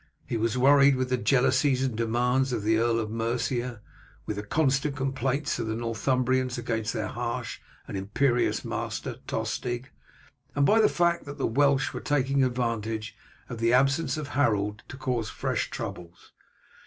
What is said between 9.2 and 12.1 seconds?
Tostig, and by the fact that the Welsh were